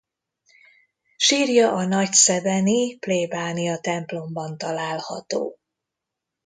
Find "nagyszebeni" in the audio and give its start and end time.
1.85-2.97